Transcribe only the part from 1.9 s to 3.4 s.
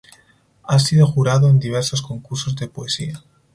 concursos de poesía.